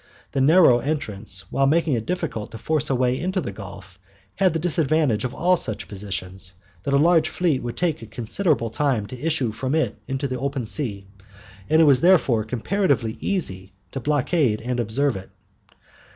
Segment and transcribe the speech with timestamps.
[0.31, 3.99] The narrow entrance, while making it difficult to force a way into the Gulf,
[4.37, 8.71] had the disadvantage of all such positions, that a large fleet would take a considerable
[8.71, 11.05] time to issue from it into the open sea,
[11.69, 15.29] and it was therefore comparatively easy to blockade and observe it.